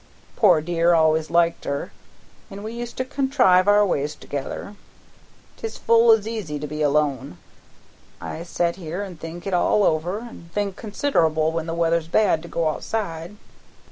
Poor 0.35 0.61
dear 0.61 0.95
always 0.95 1.29
liked 1.29 1.65
her, 1.65 1.91
and 2.49 2.63
we 2.63 2.73
used 2.73 2.97
to 2.97 3.05
contrive 3.05 3.67
our 3.67 3.85
ways 3.85 4.15
together. 4.15 4.73
'Tis 5.57 5.77
full 5.77 6.11
as 6.11 6.27
easy 6.27 6.57
to 6.57 6.65
be 6.65 6.81
alone. 6.81 7.37
I 8.19 8.41
set 8.41 8.77
here 8.77 9.03
an' 9.03 9.17
think 9.17 9.45
it 9.45 9.53
all 9.53 9.83
over, 9.83 10.21
an' 10.21 10.49
think 10.55 10.75
considerable 10.75 11.51
when 11.51 11.67
the 11.67 11.75
weather's 11.75 12.07
bad 12.07 12.41
to 12.41 12.47
go 12.47 12.67
outside. 12.67 13.37